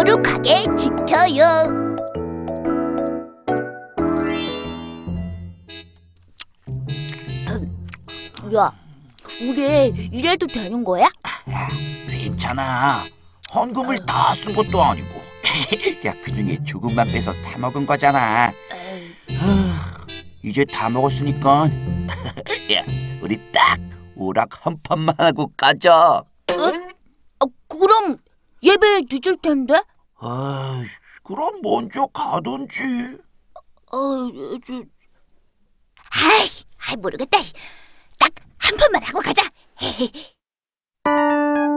[0.00, 1.90] 거룩하게 지켜요.
[8.54, 8.72] 야,
[9.42, 11.06] 우리 이래도 되는 거야?
[12.08, 13.04] 괜찮아.
[13.54, 15.20] 헌금을 다 쓴 것도 아니고.
[16.06, 18.50] 야, 그 중에 조금만 빼서 사 먹은 거잖아.
[20.42, 21.64] 이제 다 먹었으니까.
[22.72, 22.84] 야,
[23.20, 23.78] 우리 딱
[24.16, 26.22] 오락 한 판만 하고 가자.
[26.22, 28.16] 어, 그럼
[28.62, 29.82] 예배 늦을 텐데?
[30.18, 30.82] 아,
[31.22, 33.18] 그럼 먼저 가든지.
[33.92, 33.96] 어,
[34.66, 34.74] 저...
[36.12, 36.46] 아이,
[36.88, 37.38] 아이 모르겠다.
[38.18, 39.42] 딱 한 판만 하고 가자.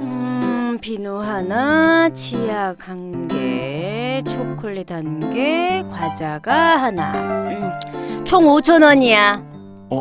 [0.00, 7.12] 음, 비누 하나, 치약 한 개, 초콜릿 한 개, 과자가 하나.
[7.48, 9.42] 음, 총 5천 원이야.
[9.90, 10.00] 어,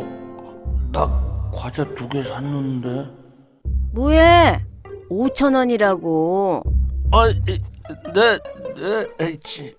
[0.91, 3.20] 나 과자 두 개 샀는데.
[3.93, 4.61] 뭐해?
[5.09, 6.63] 5천 원이라고.
[7.11, 7.59] 아, 이,
[8.13, 8.39] 네,
[8.75, 9.75] 네, 에이치.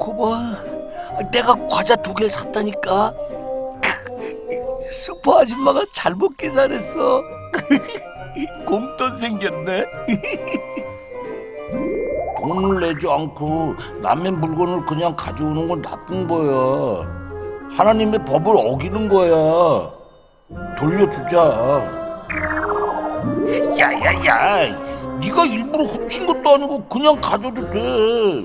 [0.00, 3.12] 거봐, 내가 과자 두 개 샀다니까.
[4.90, 7.22] 슈퍼 아줌마가 잘못 계산했어.
[8.66, 9.84] 공돈 생겼네.
[12.48, 17.06] 돈을 내지 않고 남의 물건을 그냥 가져오는 건 나쁜 거야.
[17.76, 19.90] 하나님의 법을 어기는 거야.
[20.78, 21.98] 돌려주자.
[23.78, 24.78] 야야야,
[25.20, 28.42] 네가 일부러 훔친 것도 아니고 그냥 가져도 돼.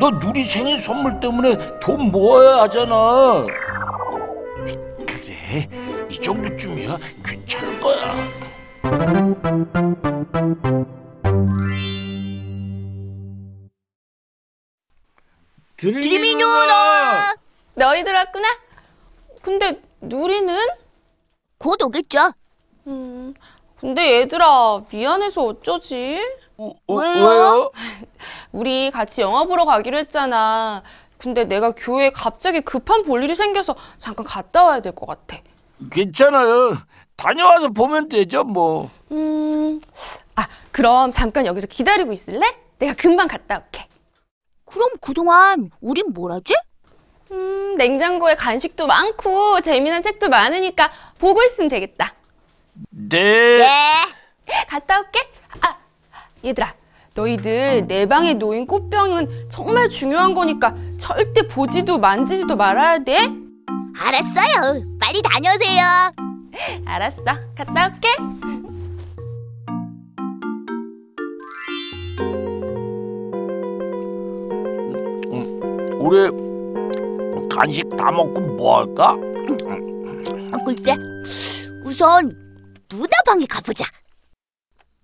[0.00, 3.46] 너 누리 생일 선물 때문에 돈 모아야 하잖아.
[5.06, 5.68] 그래,
[6.08, 7.96] 이 정도쯤이야 괜찮을 거야.
[15.80, 17.34] 드림이 누나
[17.74, 18.48] 너희들 왔구나?
[19.40, 20.54] 근데 누리는?
[21.56, 22.32] 곧 오겠죠?
[22.86, 23.32] 음,
[23.78, 26.20] 근데 얘들아 미안해서 어쩌지?
[26.58, 27.26] 어, 왜요?
[27.26, 27.70] 왜요?
[28.52, 30.82] 우리 같이 영화 보러 가기로 했잖아.
[31.16, 35.38] 근데 내가 교회에 갑자기 급한 볼일이 생겨서 잠깐 갔다 와야 될 것 같아.
[35.90, 36.76] 괜찮아요.
[37.16, 38.90] 다녀와서 보면 되죠, 뭐.
[39.12, 39.80] 음,
[40.36, 42.54] 아 그럼 잠깐 여기서 기다리고 있을래?
[42.78, 43.86] 내가 금방 갔다 올게.
[44.70, 46.54] 그럼 그동안 우린 뭘 하지?
[47.32, 52.14] 음, 냉장고에 간식도 많고 재미난 책도 많으니까 보고 있으면 되겠다.
[52.90, 53.58] 네.
[53.58, 53.66] 네.
[54.68, 55.20] 갔다 올게.
[55.60, 55.76] 아,
[56.44, 56.74] 얘들아,
[57.14, 63.28] 너희들 내 방에 놓인 꽃병은 정말 중요한 거니까 절대 보지도 만지지도 말아야 돼.
[63.98, 64.82] 알았어요.
[65.00, 66.12] 빨리 다녀오세요.
[66.86, 67.24] 알았어,
[67.56, 68.08] 갔다 올게.
[76.00, 76.30] 우리
[77.54, 79.10] 간식 다 먹고 뭐 할까?
[79.12, 80.96] 어, 글쎄,
[81.84, 82.30] 우선
[82.88, 83.84] 누나 방에 가보자.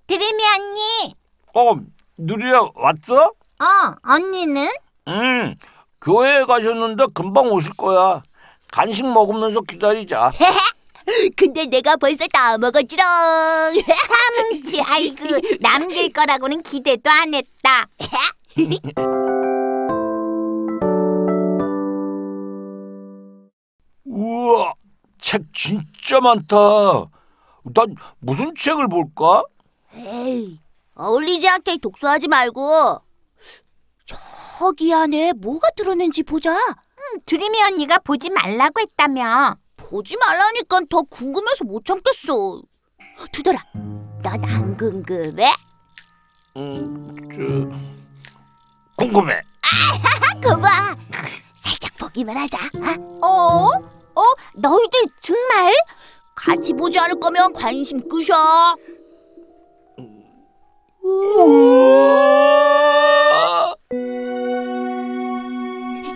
[0.07, 1.15] 드림이 언니.
[1.55, 1.75] 어,
[2.17, 3.33] 누리야 왔어?
[3.61, 4.69] 어, 언니는?
[5.09, 5.55] 응.
[6.01, 8.23] 교회에 가셨는데 금방 오실 거야.
[8.73, 10.33] 간식 먹으면서 기다리자.
[11.37, 13.05] 근데 내가 벌써 다 먹었지롱.
[13.85, 15.25] 사뭉치, 아이고
[15.61, 17.87] 남길 거라고는 기대도 안 했다.
[25.39, 26.57] 책 진짜 많다.
[27.65, 29.43] 난 무슨 책을 볼까?
[29.95, 30.61] 에이,
[30.95, 32.99] 어울리지 않게 독서하지 말고
[34.59, 36.57] 저기 안에 뭐가 들었는지 보자.
[37.27, 39.57] 드림이 언니가 보지 말라고 했다며.
[39.77, 42.61] 보지 말라니까 더 궁금해서 못 참겠어.
[43.33, 43.59] 두더라,
[44.23, 45.53] 넌 안 궁금해?
[46.57, 49.41] 음, 저 궁금해.
[50.43, 50.97] 거봐,
[51.55, 52.59] 살짝 보기만 하자.
[53.23, 53.69] 어?
[54.17, 54.21] 어?
[54.21, 54.35] 어?
[54.55, 55.73] 너희들 정말?
[56.35, 58.35] 같이 보지 않을 거면 관심 끄셔.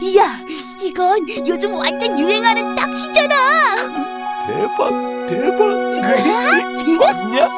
[0.02, 0.38] 이야,
[0.82, 3.76] 이건 요즘 완전 유행하는 낚시잖아.
[4.46, 5.60] 대박, 대박.
[6.98, 7.48] 맞냐?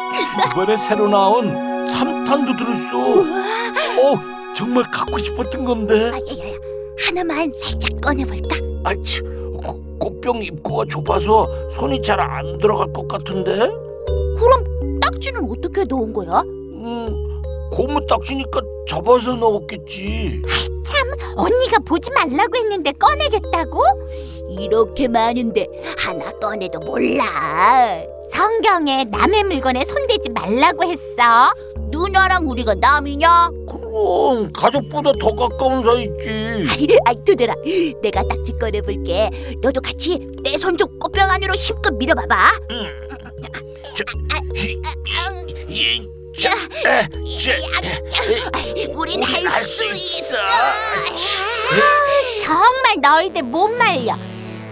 [0.50, 3.20] 이번에 새로 나온 3탄도 들었어.
[4.02, 5.94] 어, 정말 갖고 싶었던 건데.
[5.94, 6.56] 아, 야, 야, 야,
[7.06, 8.56] 하나만 살짝 꺼내볼까?
[8.84, 9.41] 아치, 고-
[10.02, 13.52] 꽃병 입구가 좁아서 손이 잘 안 들어갈 것 같은데?
[14.36, 16.40] 그럼 딱지는 어떻게 넣은 거야?
[16.40, 20.42] 음, 고무 딱지니까 접어서 넣었겠지.
[21.36, 23.82] 언니가 보지 말라고 했는데 꺼내겠다고?
[24.50, 25.66] 이렇게 많은데
[25.98, 27.24] 하나 꺼내도 몰라.
[28.32, 31.52] 성경에 남의 물건에 손대지 말라고 했어.
[31.90, 33.28] 누나랑 우리가 남이냐?
[34.02, 36.66] 그럼 가족보다 더 가까운 사이지.
[37.06, 37.54] 아이 두들아
[38.02, 39.30] 내가 딱지 꺼내볼게
[39.62, 42.50] 너도 같이 내 손 좀 꽃병 안으로 힘껏 밀어봐봐
[45.68, 46.06] 이,
[46.38, 46.50] 자,
[46.86, 47.02] 에,
[47.38, 47.52] 자,
[48.94, 50.36] 우린 할 할수 수 있어 있어.
[52.42, 54.16] 정말 너희들 못 말려.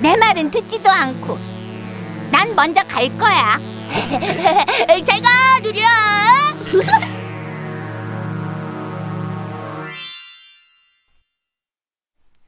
[0.01, 1.39] 내 말은 듣지도 않고.
[2.31, 3.59] 난 먼저 갈 거야.
[5.05, 5.81] 잘가 누리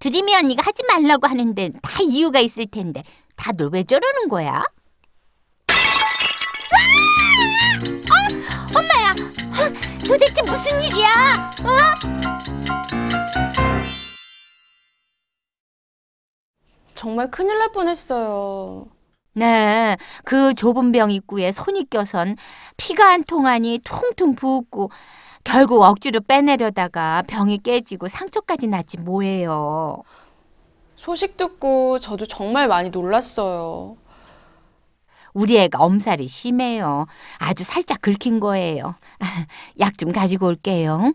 [0.02, 3.04] 야 드림이 언니가 하지 말라고 하는데 다 이유가 있을 텐데
[3.36, 4.64] 다들 왜 저러는 거야?
[8.08, 8.14] 어?
[8.76, 10.04] 엄마야, 어?
[10.06, 11.52] 도대체 무슨 일이야?
[16.96, 18.88] 정말 큰일 날 뻔했어요.
[19.34, 22.36] 네, 그 좁은 병 입구에 손이 껴선
[22.76, 24.90] 피가 한 통하니 퉁퉁 부었고
[25.44, 30.02] 결국 억지로 빼내려다가 병이 깨지고 상처까지 났지 뭐예요.
[30.96, 33.96] 소식 듣고 저도 정말 많이 놀랐어요.
[35.34, 37.06] 우리 애가 엄살이 심해요.
[37.38, 38.94] 아주 살짝 긁힌 거예요.
[39.80, 41.12] 약 좀 가지고 올게요.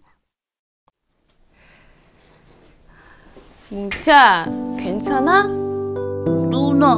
[3.70, 4.46] 뭉치야,
[4.80, 5.44] 괜찮아?
[6.50, 6.98] 누나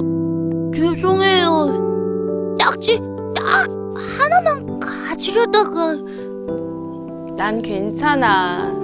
[0.74, 3.00] 죄송해요 딱지
[3.36, 3.68] 딱
[4.20, 5.96] 하나만 가지려다가
[7.40, 8.76] 난 괜찮아.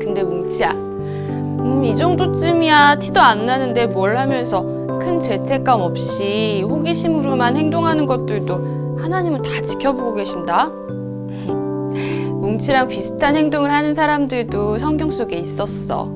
[0.00, 4.62] 근데 뭉치야, 음, 이 정도쯤이야 티도 안 나는데 뭘 하면서
[4.98, 10.70] 큰 죄책감 없이 호기심으로만 행동하는 것들도 하나님은 다 지켜보고 계신다.
[12.40, 16.10] 뭉치랑 비슷한 행동을 하는 사람들도 성경 속에 있었어.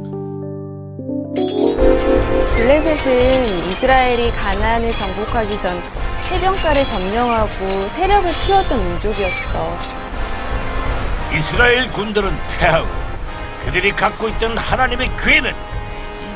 [2.57, 5.77] 블레셋은 이스라엘이 가나안을 정복하기 전
[6.31, 10.14] 해변가를 점령하고 세력을 키웠던 민족이었어.
[11.35, 12.89] 이스라엘 군들은 패하고
[13.65, 15.53] 그들이 갖고 있던 하나님의 괴는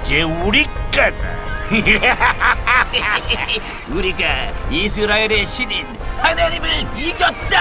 [0.01, 1.39] 이제 우리 거다.
[3.91, 4.27] 우리가
[4.71, 5.87] 이스라엘의 신인
[6.21, 7.61] 하나님을 이겼다.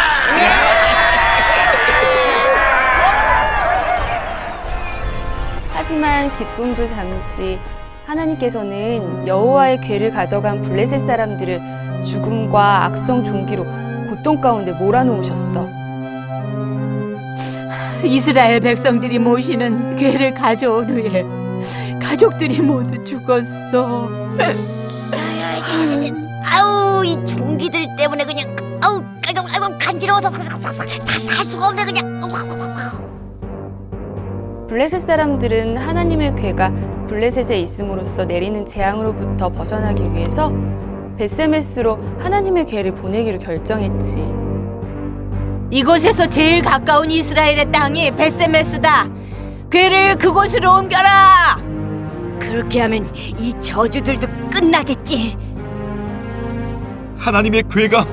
[5.73, 7.59] 하지만 기쁨도 잠시
[8.05, 11.61] 하나님께서는 여호와의 괴를 가져간 블레셋 사람들을
[12.05, 13.65] 죽음과 악성 종기로
[14.09, 15.76] 고통 가운데 몰아놓으셨어.
[18.03, 21.23] 이스라엘 백성들이 모시는 괴를 가져온 후에
[21.99, 24.09] 가족들이 모두 죽었어.
[26.45, 32.17] 아우 이 종기들 때문에 그냥 아우 아이고 아이고 간지러워서 살 수가 없네 그냥
[34.67, 36.71] 블레셋 사람들은 하나님의 괴가
[37.07, 40.51] 블레셋에 있음으로써 내리는 재앙으로부터 벗어나기 위해서
[41.17, 44.46] 베세메스로 하나님의 괴를 보내기로 결정했지.
[45.69, 49.07] 이곳에서 제일 가까운 이스라엘의 땅이 베세메스다.
[49.69, 51.59] 괴를 그곳으로 옮겨라.
[52.39, 55.37] 그렇게 하면 이 저주들도 끝나겠지
[57.17, 58.05] 하나님의 괴가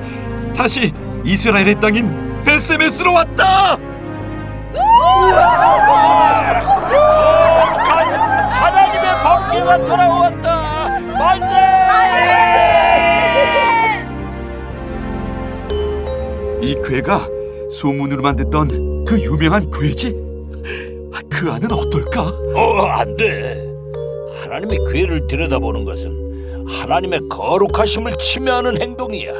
[0.55, 0.91] 다시
[1.23, 3.77] 이스라엘의 땅인 베세메스로 왔다.
[8.49, 10.99] 하나님의 법궤가 돌아왔다.
[11.17, 11.55] 만세!
[16.61, 17.34] 이 괴가
[17.69, 20.15] 소문으로만 듣던 그 유명한 괴지.
[21.13, 22.21] 아, 그 안은 어떨까?
[22.53, 23.65] 어, 안 돼.
[24.41, 29.31] 하나님의 괴를 들여다보는 것은 하나님의 거룩하심을 침해하는 행동이야.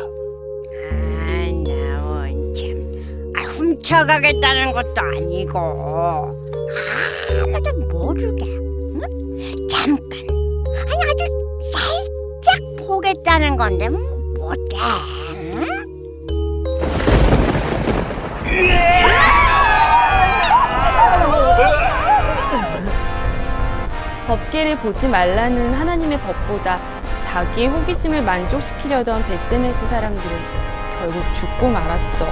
[3.36, 5.60] 아, 훔쳐가겠다는 것도 아니고
[7.30, 8.46] 아무도 모르게.
[8.46, 9.68] 응?
[9.70, 10.20] 잠깐.
[10.88, 11.26] 아니 아주
[11.72, 14.00] 살짝 보겠다는 건데 뭐
[14.38, 14.78] 못해.
[24.28, 26.80] 법계를 보지 말라는 하나님의 법보다
[27.22, 30.30] 자기의 호기심을 만족시키려던 베세메스 사람들은
[31.00, 32.26] 결국 죽고 말았어.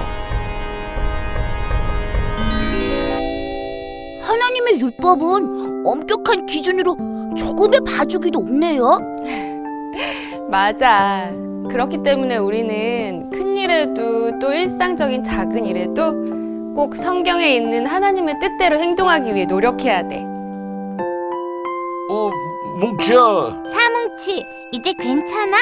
[4.22, 6.96] 하나님의 율법은 엄격한 기준으로
[7.38, 8.98] 조금의 봐주기도 없네요
[10.50, 11.30] 맞아.
[11.70, 16.14] 그렇기 때문에 우리는 큰 일에도 또 일상적인 작은 일에도
[16.76, 20.24] 꼭 성경에 있는 하나님의 뜻대로 행동하기 위해 노력해야 돼.
[22.10, 22.30] 어,
[22.80, 23.18] 뭉치야.
[23.18, 24.44] 사뭉치
[24.74, 25.58] 이제 괜찮아?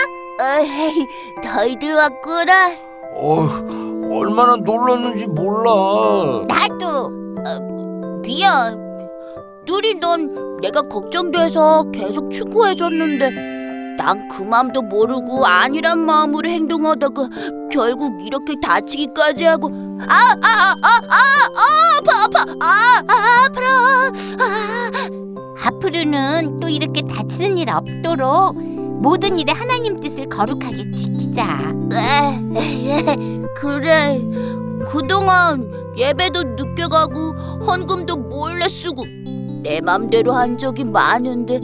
[0.60, 1.06] 에이
[1.44, 2.72] 너희들 왔구나
[3.14, 3.48] 어,
[4.12, 6.44] 얼마나 놀랐는지 몰라.
[6.48, 7.22] 나도.
[8.22, 8.80] 미안
[9.66, 13.32] 누리 넌 내가 걱정돼서 계속 충고해줬는데
[14.02, 17.30] 난 그 맘도 모르고 아니란 마음으로 행동하다가
[17.72, 19.70] 결국 이렇게 다치기까지 하고
[20.08, 23.68] 아아 아 아아 아파 아파 아, 아 아파라
[24.40, 25.68] 아.
[25.68, 28.56] 앞으로는 또 이렇게 다치는 일 없도록
[29.02, 31.74] 모든 일에 하나님 뜻을 거룩하게 지키자.
[33.58, 34.22] 그래.
[34.90, 37.32] 그동안 예배도 늦게 가고
[37.68, 39.04] 헌금도 몰래 쓰고
[39.64, 41.60] 내 맘대로 한 적이 많은데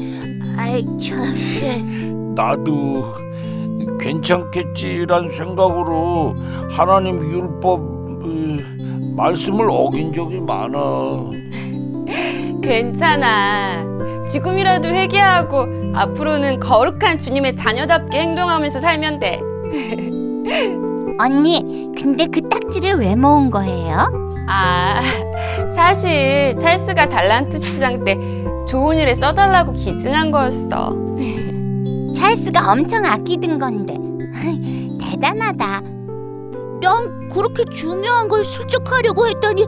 [0.57, 2.16] 아이 참.
[2.37, 3.15] 나도
[3.99, 6.35] 괜찮겠지란 생각으로
[6.69, 8.25] 하나님 율법 어,
[9.15, 10.77] 말씀을 어긴 적이 많아.
[12.61, 13.83] 괜찮아.
[14.29, 15.65] 지금이라도 회개하고
[15.95, 19.39] 앞으로는 거룩한 주님의 자녀답게 행동하면서 살면 돼.
[21.19, 24.11] 언니, 근데 그 딱지를 왜 모은 거예요?
[24.47, 25.01] 아,
[25.73, 28.15] 사실 찰스가 달란트 시장 때
[28.67, 31.06] 좋은 일에 써달라고 기증한 거였어.
[32.27, 33.95] 찰스가 엄청 아끼던 건데
[34.99, 35.81] 대단하다.
[36.81, 39.65] 난 그렇게 중요한 걸 슬쩍하려고 했더니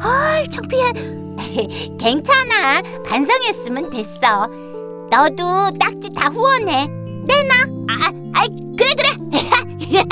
[0.00, 0.92] 아이 창피해.
[1.98, 2.80] 괜찮아.
[3.04, 4.46] 반성했으면 됐어.
[5.10, 6.86] 너도 딱지 다 후원해.
[6.86, 7.54] 내놔.
[7.88, 8.46] 아, 아,
[8.78, 9.10] 그래 그래.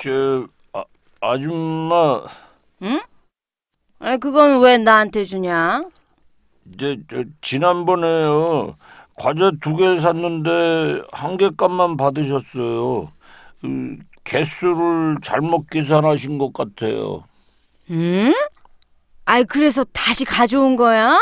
[0.00, 0.84] 저 아,
[1.20, 2.22] 아줌마,
[4.12, 5.80] 아, 그건 왜 나한테 주냐?
[6.78, 8.74] 저, 저 지난번에요
[9.16, 13.08] 과자 두 개 샀는데 한 개 값만 받으셨어요.
[13.62, 17.24] 그, 개수를 잘못 계산하신 것 같아요.
[17.90, 18.34] 응?
[19.24, 21.18] 아이, 그래서 다시 가져온 거야?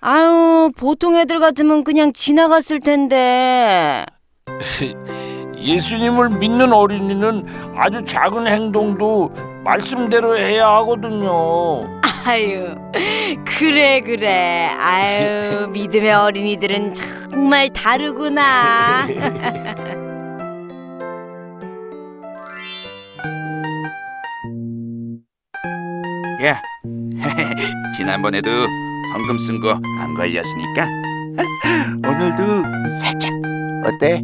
[0.00, 4.06] 아유, 보통 애들 같으면 그냥 지나갔을 텐데.
[5.58, 12.00] 예수님을 믿는 어린이는 아주 작은 행동도 말씀대로 해야 하거든요.
[12.24, 12.74] 아유,
[13.44, 14.68] 그래, 그래.
[14.78, 19.06] 아유, 믿음의 어린이들은 정말 다르구나.
[26.44, 26.60] 야,
[27.96, 28.50] 지난번에도
[29.14, 30.86] 헌금 쓴 거 안 걸렸으니까
[32.06, 33.30] 오늘도 살짝
[33.84, 34.22] 어때?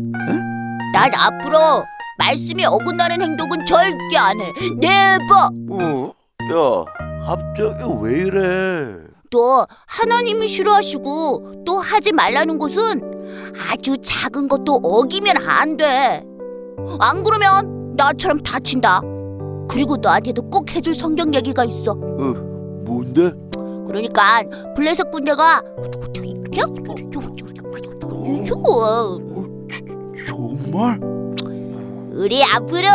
[0.92, 1.84] 난 앞으로
[2.18, 4.52] 말씀에 어긋나는 행동은 절대 안 해.
[4.78, 5.50] 네버.
[5.70, 6.12] 어?
[6.52, 6.84] 야,
[7.26, 8.96] 갑자기 왜 이래?
[9.30, 13.02] 또 하나님이 싫어하시고 또 하지 말라는 것은
[13.70, 16.24] 아주 작은 것도 어기면 안 돼.
[17.00, 19.00] 안 그러면 나처럼 다친다.
[19.68, 21.94] 그리고 너한테도 꼭 해줄 성경 얘기가 있어.
[21.94, 23.32] 뭔데?
[23.86, 24.42] 그러니까
[24.76, 25.60] 블레셋 군대가
[30.26, 31.00] 정말?
[32.16, 32.88] 우리 앞으로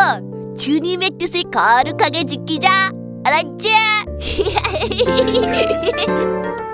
[0.57, 2.91] 주님의 뜻을 거룩하게 지키자.
[3.23, 3.69] 알았지?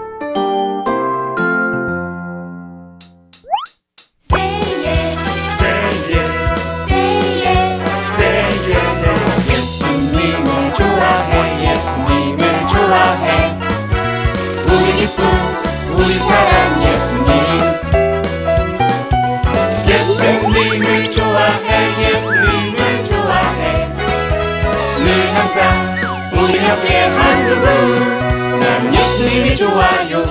[26.67, 30.25] 옆에 한 그분 나는 예수님이 좋아요.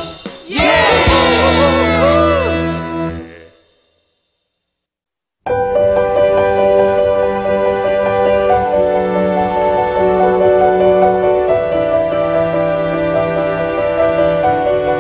[0.50, 1.07] 예.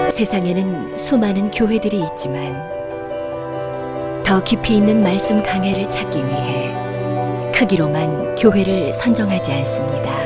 [0.08, 2.56] 세상에는 수많은 교회들이 있지만
[4.24, 6.74] 더 깊이 있는 말씀 강해를 찾기 위해
[7.54, 10.25] 크기로만 교회를 선정하지 않습니다.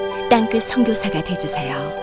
[0.31, 2.00] 땅끝 선교사가 되주세요.